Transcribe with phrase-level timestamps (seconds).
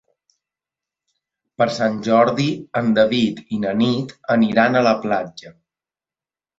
[1.61, 2.47] Per Sant Jordi
[2.83, 5.59] en David i na Nit aniran a la platja.